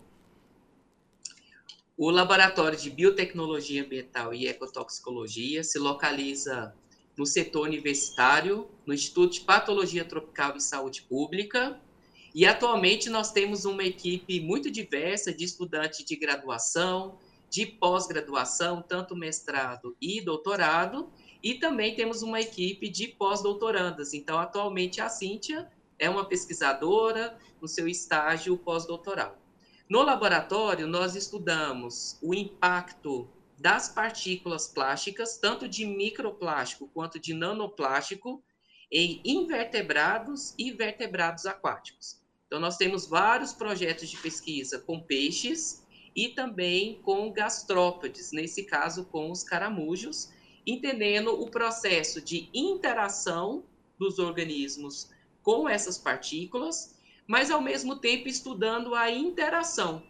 [1.96, 6.74] O Laboratório de Biotecnologia Ambiental e Ecotoxicologia se localiza
[7.16, 11.80] no setor universitário, no Instituto de Patologia Tropical e Saúde Pública,
[12.34, 19.16] e atualmente nós temos uma equipe muito diversa de estudantes de graduação, de pós-graduação, tanto
[19.16, 21.12] mestrado e doutorado,
[21.44, 24.14] e também temos uma equipe de pós-doutorandas.
[24.14, 25.70] Então, atualmente, a Cíntia
[26.00, 29.38] é uma pesquisadora no seu estágio pós-doutoral.
[29.90, 38.44] No laboratório, nós estudamos o impacto das partículas plásticas, tanto de microplástico quanto de nanoplástico,
[38.92, 42.22] em invertebrados e vertebrados aquáticos.
[42.46, 49.06] Então, nós temos vários projetos de pesquisa com peixes e também com gastrópodes, nesse caso
[49.06, 50.32] com os caramujos,
[50.68, 53.64] entendendo o processo de interação
[53.98, 55.10] dos organismos
[55.42, 60.04] com essas partículas, mas ao mesmo tempo estudando a interação.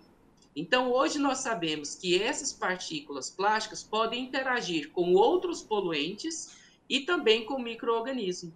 [0.55, 6.57] Então, hoje nós sabemos que essas partículas plásticas podem interagir com outros poluentes
[6.89, 8.53] e também com microorganismos.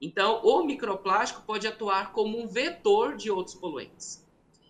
[0.00, 4.24] Então, o microplástico pode atuar como um vetor de outros poluentes.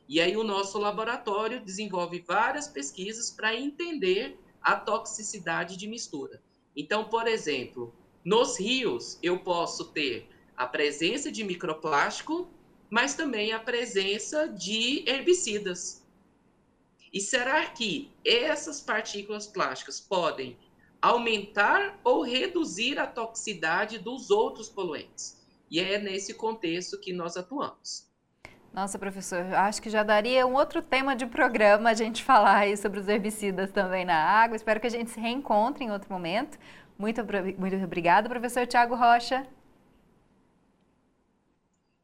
[0.08, 6.40] E aí o nosso laboratório desenvolve várias pesquisas para entender a toxicidade de mistura.
[6.76, 7.94] Então, por exemplo,
[8.24, 12.48] nos rios eu posso ter a presença de microplástico,
[12.88, 16.06] mas também a presença de herbicidas.
[17.12, 20.56] E será que essas partículas plásticas podem
[21.00, 25.42] aumentar ou reduzir a toxicidade dos outros poluentes?
[25.70, 28.11] E é nesse contexto que nós atuamos.
[28.72, 32.74] Nossa, professor, acho que já daria um outro tema de programa a gente falar aí
[32.74, 34.56] sobre os herbicidas também na água.
[34.56, 36.58] Espero que a gente se reencontre em outro momento.
[36.98, 37.20] Muito,
[37.58, 39.46] muito obrigada, professor Tiago Rocha.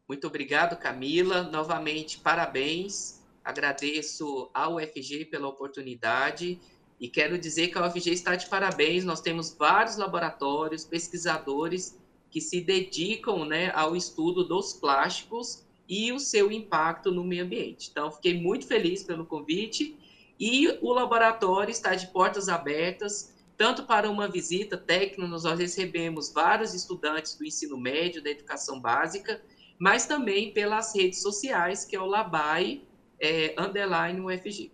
[0.06, 1.42] Muito obrigado, Camila.
[1.42, 3.22] Novamente, parabéns.
[3.42, 6.60] Agradeço ao UFG pela oportunidade
[7.00, 9.06] e quero dizer que a UFG está de parabéns.
[9.06, 11.98] Nós temos vários laboratórios, pesquisadores
[12.30, 17.88] que se dedicam né, ao estudo dos plásticos e o seu impacto no meio ambiente.
[17.90, 19.96] Então, fiquei muito feliz pelo convite
[20.38, 26.74] e o laboratório está de portas abertas, tanto para uma visita técnica, nós recebemos vários
[26.74, 29.42] estudantes do ensino médio, da educação básica,
[29.78, 32.82] mas também pelas redes sociais, que é o Labai
[33.18, 34.70] é, Underline UFG.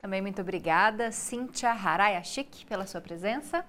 [0.00, 3.64] Também muito obrigada, Cíntia Harayashik, pela sua presença.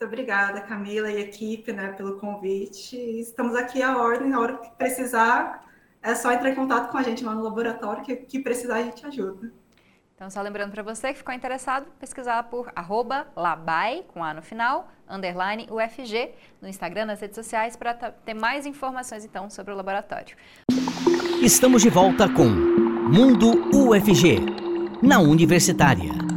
[0.00, 2.96] Muito obrigada, Camila e equipe, né, pelo convite.
[2.96, 5.62] Estamos aqui à ordem, na hora que precisar,
[6.02, 8.82] é só entrar em contato com a gente lá no laboratório, que, que precisar a
[8.82, 9.52] gente ajuda.
[10.14, 14.40] Então, só lembrando para você que ficou interessado, pesquisar por arroba labai, com A no
[14.40, 16.30] final, underline UFG,
[16.62, 20.34] no Instagram, nas redes sociais, para ter mais informações, então, sobre o laboratório.
[21.42, 24.38] Estamos de volta com Mundo UFG,
[25.02, 26.29] na Universitária.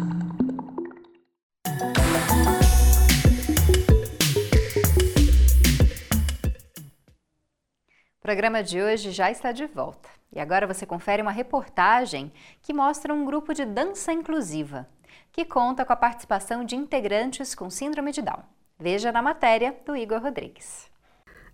[8.23, 10.07] O programa de hoje já está de volta.
[10.33, 14.87] E agora você confere uma reportagem que mostra um grupo de dança inclusiva,
[15.29, 18.39] que conta com a participação de integrantes com síndrome de Down.
[18.79, 20.85] Veja na matéria do Igor Rodrigues.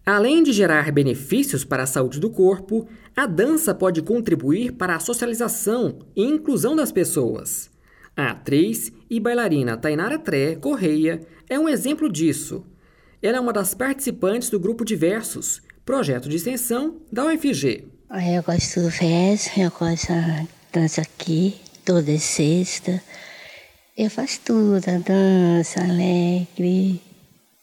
[0.06, 5.00] Além de gerar benefícios para a saúde do corpo, a dança pode contribuir para a
[5.00, 7.72] socialização e inclusão das pessoas.
[8.16, 12.64] A atriz e bailarina Tainara Tré Correia é um exemplo disso.
[13.24, 17.84] Ela é uma das participantes do grupo Diversos, projeto de extensão da UFG.
[18.32, 23.02] Eu gosto do VES, eu gosto da dança aqui, toda sexta.
[23.98, 27.02] Eu faço tudo, a dança, alegre.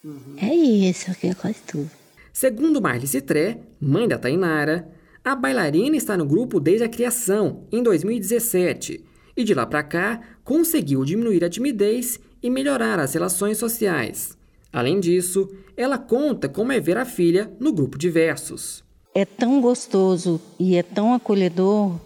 [0.03, 0.35] Uhum.
[0.39, 1.91] É isso que eu gosto tudo.
[2.33, 4.89] Segundo Marli Citré, mãe da Tainara,
[5.25, 9.05] a bailarina está no grupo desde a criação, em 2017,
[9.37, 14.36] e de lá para cá conseguiu diminuir a timidez e melhorar as relações sociais.
[14.77, 18.85] Além disso, ela conta como é ver a filha no grupo de versos.
[19.15, 21.99] É tão gostoso e é tão acolhedor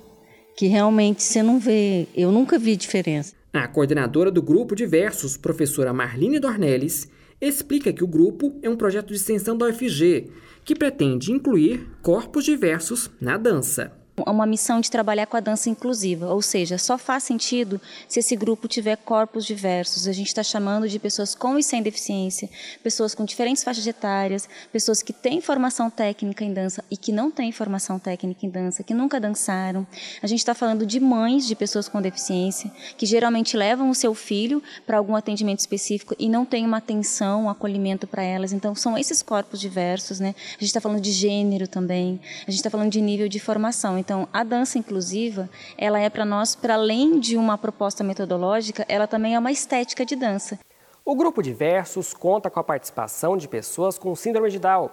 [0.57, 3.35] que realmente você não vê, eu nunca vi diferença.
[3.53, 7.09] A coordenadora do grupo de versos, professora Marlene Dornelles,
[7.41, 10.31] explica que o grupo é um projeto de extensão da UFG
[10.64, 16.33] que pretende incluir corpos diversos na dança uma missão de trabalhar com a dança inclusiva,
[16.33, 20.07] ou seja, só faz sentido se esse grupo tiver corpos diversos.
[20.07, 22.49] A gente está chamando de pessoas com e sem deficiência,
[22.83, 27.31] pessoas com diferentes faixas etárias, pessoas que têm formação técnica em dança e que não
[27.31, 29.87] têm formação técnica em dança, que nunca dançaram.
[30.23, 34.14] A gente está falando de mães de pessoas com deficiência, que geralmente levam o seu
[34.14, 38.53] filho para algum atendimento específico e não tem uma atenção, um acolhimento para elas.
[38.53, 40.35] Então, são esses corpos diversos, né?
[40.51, 43.99] A gente está falando de gênero também, a gente está falando de nível de formação.
[43.99, 45.49] Então, então, a dança inclusiva,
[45.79, 50.05] ela é para nós, para além de uma proposta metodológica, ela também é uma estética
[50.05, 50.59] de dança.
[51.05, 54.91] O grupo Diversos conta com a participação de pessoas com síndrome de Down,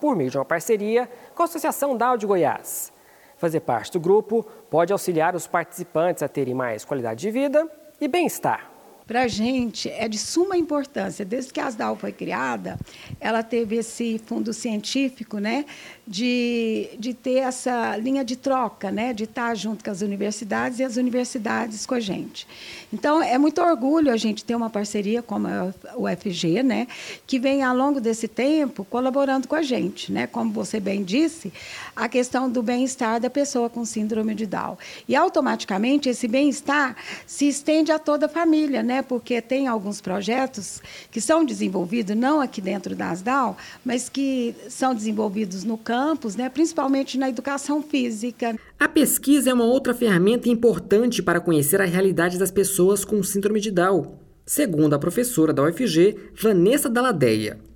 [0.00, 2.92] por meio de uma parceria com a Associação Down de Goiás.
[3.36, 7.68] Fazer parte do grupo pode auxiliar os participantes a terem mais qualidade de vida
[8.00, 8.69] e bem-estar
[9.10, 11.24] para a gente é de suma importância.
[11.24, 12.78] Desde que a ASDAL foi criada,
[13.20, 15.64] ela teve esse fundo científico né,
[16.06, 20.84] de, de ter essa linha de troca, né, de estar junto com as universidades e
[20.84, 22.46] as universidades com a gente.
[22.92, 26.86] Então, é muito orgulho a gente ter uma parceria como a UFG, né,
[27.26, 30.12] que vem ao longo desse tempo colaborando com a gente.
[30.12, 31.52] Né, como você bem disse,
[32.00, 34.78] a questão do bem-estar da pessoa com síndrome de Down.
[35.06, 36.96] E, automaticamente, esse bem-estar
[37.26, 40.80] se estende a toda a família, né, porque tem alguns projetos
[41.10, 46.48] que são desenvolvidos, não aqui dentro da ASDAL, mas que são desenvolvidos no campus, né,
[46.48, 48.58] principalmente na educação física.
[48.78, 53.60] A pesquisa é uma outra ferramenta importante para conhecer a realidade das pessoas com síndrome
[53.60, 57.69] de Down, segundo a professora da UFG, Vanessa Daladeia.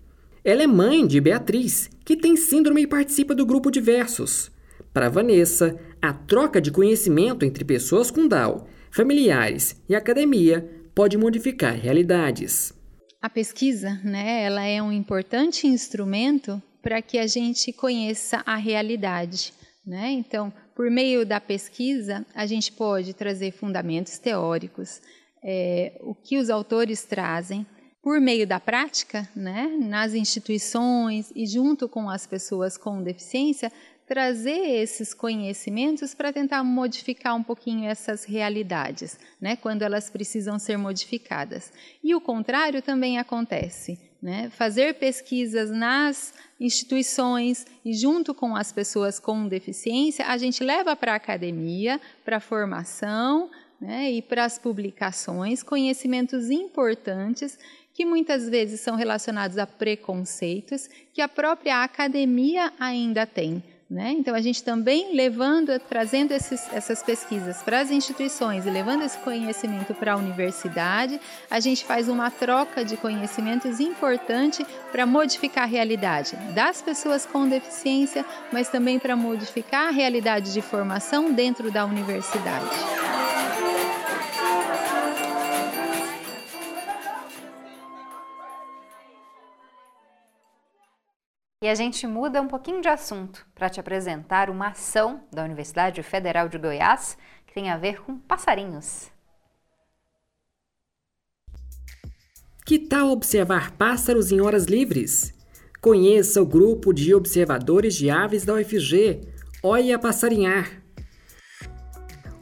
[0.44, 4.50] Ela é mãe de Beatriz, que tem síndrome e participa do grupo Diversos.
[4.92, 11.74] Para Vanessa, a troca de conhecimento entre pessoas com Down, familiares e academia pode modificar
[11.74, 12.74] realidades.
[13.22, 19.54] A pesquisa, né, ela é um importante instrumento para que a gente conheça a realidade,
[19.86, 20.10] né?
[20.10, 25.00] Então, por meio da pesquisa, a gente pode trazer fundamentos teóricos,
[25.42, 27.66] é, o que os autores trazem,
[28.04, 33.72] por meio da prática, né, nas instituições e junto com as pessoas com deficiência,
[34.06, 40.76] trazer esses conhecimentos para tentar modificar um pouquinho essas realidades, né, quando elas precisam ser
[40.76, 41.72] modificadas.
[42.02, 43.98] E o contrário também acontece.
[44.20, 44.50] né?
[44.50, 51.12] fazer pesquisas nas instituições e junto com as pessoas com deficiência, a gente leva para
[51.12, 54.10] a academia, para a formação né?
[54.10, 57.58] e para as publicações conhecimentos importantes
[57.94, 63.62] que muitas vezes são relacionados a preconceitos que a própria academia ainda tem.
[63.88, 64.12] Né?
[64.18, 69.16] Então, a gente também levando, trazendo esses, essas pesquisas para as instituições e levando esse
[69.18, 71.20] conhecimento para a universidade,
[71.50, 77.46] a gente faz uma troca de conhecimentos importante para modificar a realidade das pessoas com
[77.46, 83.13] deficiência, mas também para modificar a realidade de formação dentro da universidade.
[91.64, 96.02] E a gente muda um pouquinho de assunto para te apresentar uma ação da Universidade
[96.02, 99.10] Federal de Goiás que tem a ver com passarinhos.
[102.66, 105.32] Que tal observar pássaros em horas livres?
[105.80, 109.22] Conheça o grupo de observadores de aves da UFG,
[109.62, 110.70] Olha Passarinhar.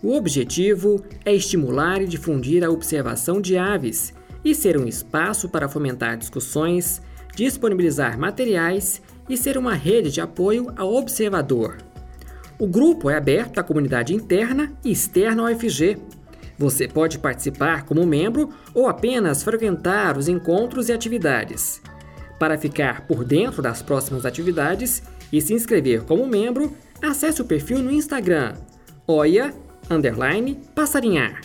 [0.02, 4.12] O objetivo é estimular e difundir a observação de aves
[4.44, 7.00] e ser um espaço para fomentar discussões,
[7.36, 11.78] disponibilizar materiais e ser uma rede de apoio ao observador.
[12.58, 15.98] O grupo é aberto à comunidade interna e externa ao UFG.
[16.58, 21.82] Você pode participar como membro ou apenas frequentar os encontros e atividades.
[22.38, 25.02] Para ficar por dentro das próximas atividades
[25.32, 28.54] e se inscrever como membro, acesse o perfil no Instagram
[29.06, 29.52] oia
[29.90, 31.40] underline passarinhar.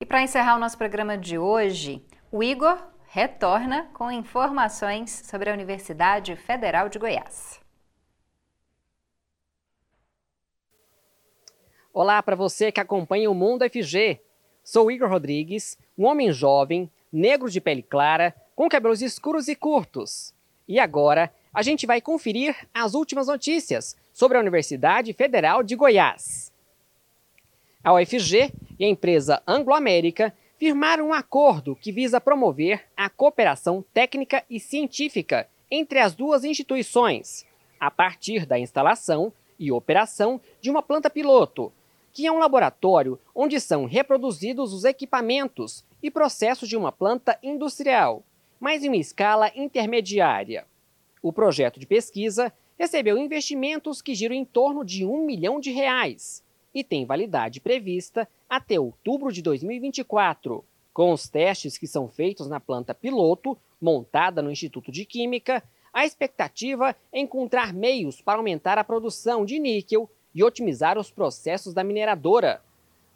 [0.00, 5.54] E para encerrar o nosso programa de hoje, o Igor retorna com informações sobre a
[5.54, 7.58] Universidade Federal de Goiás.
[11.92, 14.20] Olá para você que acompanha o Mundo FG.
[14.62, 20.34] Sou Igor Rodrigues, um homem jovem, negro de pele clara, com cabelos escuros e curtos.
[20.66, 26.52] E agora a gente vai conferir as últimas notícias sobre a Universidade Federal de Goiás.
[27.82, 34.44] A UFG e a empresa Anglo-América firmaram um acordo que visa promover a cooperação técnica
[34.50, 37.46] e científica entre as duas instituições,
[37.78, 41.72] a partir da instalação e operação de uma planta piloto,
[42.12, 48.24] que é um laboratório onde são reproduzidos os equipamentos e processos de uma planta industrial,
[48.58, 50.66] mas em uma escala intermediária.
[51.22, 56.42] O projeto de pesquisa recebeu investimentos que giram em torno de um milhão de reais
[56.74, 60.64] e tem validade prevista até outubro de 2024.
[60.92, 65.62] Com os testes que são feitos na planta piloto, montada no Instituto de Química,
[65.92, 71.72] a expectativa é encontrar meios para aumentar a produção de níquel e otimizar os processos
[71.72, 72.62] da mineradora.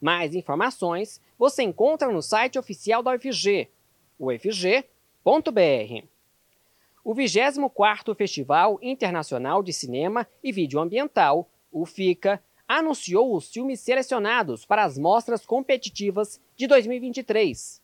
[0.01, 3.69] Mais informações você encontra no site oficial da UFG,
[4.19, 6.07] ufg.br.
[7.05, 12.43] O 24º Festival Internacional de Cinema e Vídeo Ambiental, o FICA,
[12.79, 17.83] anunciou os filmes selecionados para as mostras competitivas de 2023.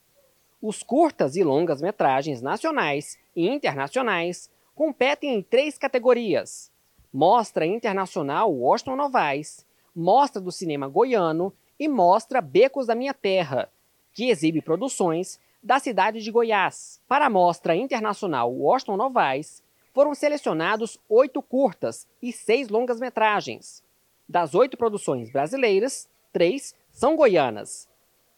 [0.63, 6.73] Os curtas e longas metragens nacionais e internacionais competem em três categorias:
[7.13, 13.71] Mostra Internacional Washington Novaes, Mostra do Cinema Goiano e Mostra Becos da Minha Terra,
[14.13, 17.01] que exibe produções da cidade de Goiás.
[17.07, 19.63] Para a Mostra Internacional Washington Novaes,
[19.93, 23.87] foram selecionados oito curtas e seis longas metragens.
[24.29, 27.89] Das oito produções brasileiras, três são goianas.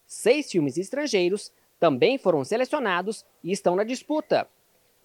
[0.07, 4.49] Seis filmes estrangeiros também foram selecionados e estão na disputa.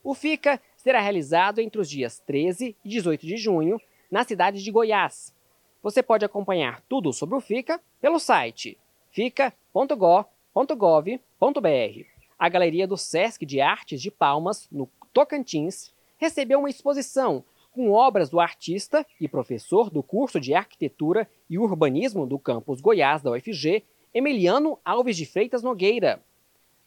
[0.03, 3.81] O FICA será realizado entre os dias 13 e 18 de junho,
[4.11, 5.33] na cidade de Goiás.
[5.81, 8.77] Você pode acompanhar tudo sobre o FICA pelo site
[9.09, 12.05] fica.go.gov.br.
[12.37, 17.43] A Galeria do Sesc de Artes de Palmas, no Tocantins, recebeu uma exposição
[17.75, 23.21] com obras do artista e professor do curso de Arquitetura e Urbanismo do campus Goiás
[23.21, 26.23] da UFG, Emiliano Alves de Freitas Nogueira.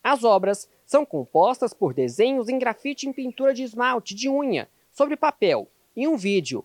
[0.02, 5.14] As obras são compostas por desenhos em grafite em pintura de esmalte de unha, sobre
[5.14, 6.64] papel e um vídeo.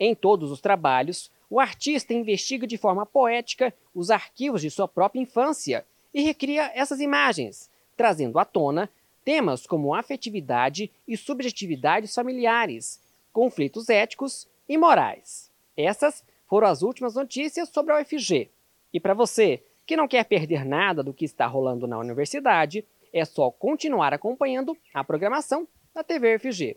[0.00, 5.20] Em todos os trabalhos, o artista investiga de forma poética os arquivos de sua própria
[5.20, 8.90] infância e recria essas imagens, trazendo à tona
[9.24, 13.00] temas como afetividade e subjetividades familiares,
[13.32, 15.50] conflitos éticos e morais.
[15.76, 18.50] Essas foram as últimas notícias sobre a UFG.
[18.92, 23.24] E para você que não quer perder nada do que está rolando na universidade, é
[23.24, 26.76] só continuar acompanhando a programação da TV UFG.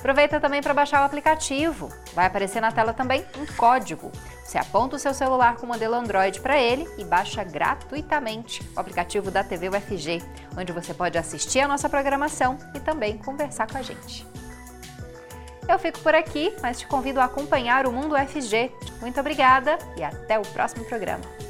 [0.00, 1.92] Aproveita também para baixar o aplicativo.
[2.14, 4.10] Vai aparecer na tela também um código.
[4.42, 8.80] Você aponta o seu celular com o modelo Android para ele e baixa gratuitamente o
[8.80, 10.22] aplicativo da TV UFG,
[10.56, 14.26] onde você pode assistir a nossa programação e também conversar com a gente.
[15.68, 18.72] Eu fico por aqui, mas te convido a acompanhar o Mundo UFG.
[19.02, 21.49] Muito obrigada e até o próximo programa.